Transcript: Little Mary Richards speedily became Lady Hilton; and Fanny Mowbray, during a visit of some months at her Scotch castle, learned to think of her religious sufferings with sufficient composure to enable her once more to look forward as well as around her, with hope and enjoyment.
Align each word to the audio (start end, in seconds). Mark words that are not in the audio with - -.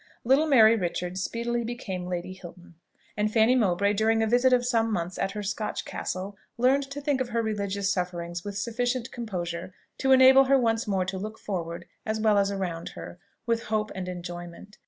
Little 0.23 0.47
Mary 0.47 0.75
Richards 0.75 1.21
speedily 1.21 1.63
became 1.63 2.07
Lady 2.07 2.33
Hilton; 2.33 2.73
and 3.15 3.31
Fanny 3.31 3.53
Mowbray, 3.53 3.93
during 3.93 4.23
a 4.23 4.27
visit 4.27 4.51
of 4.51 4.65
some 4.65 4.91
months 4.91 5.19
at 5.19 5.33
her 5.33 5.43
Scotch 5.43 5.85
castle, 5.85 6.35
learned 6.57 6.89
to 6.89 6.99
think 6.99 7.21
of 7.21 7.29
her 7.29 7.43
religious 7.43 7.93
sufferings 7.93 8.43
with 8.43 8.57
sufficient 8.57 9.11
composure 9.11 9.75
to 9.99 10.11
enable 10.11 10.45
her 10.45 10.57
once 10.57 10.87
more 10.87 11.05
to 11.05 11.19
look 11.19 11.37
forward 11.37 11.85
as 12.03 12.19
well 12.19 12.39
as 12.39 12.49
around 12.49 12.89
her, 12.97 13.19
with 13.45 13.65
hope 13.65 13.91
and 13.93 14.07
enjoyment. 14.09 14.79